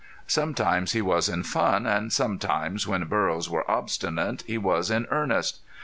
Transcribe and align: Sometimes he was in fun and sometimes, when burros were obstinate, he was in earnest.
Sometimes 0.25 0.93
he 0.93 1.01
was 1.03 1.29
in 1.29 1.43
fun 1.43 1.85
and 1.85 2.11
sometimes, 2.11 2.87
when 2.87 3.05
burros 3.05 3.47
were 3.51 3.69
obstinate, 3.69 4.43
he 4.47 4.57
was 4.57 4.89
in 4.89 5.05
earnest. 5.11 5.59